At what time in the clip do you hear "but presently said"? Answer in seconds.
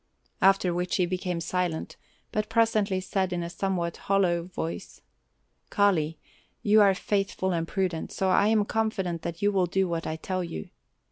2.31-3.31